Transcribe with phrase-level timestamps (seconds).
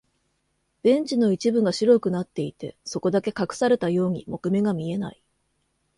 [0.81, 5.21] ベンチの一部が白くなっていて、そこだけ隠されたように木目が見えない。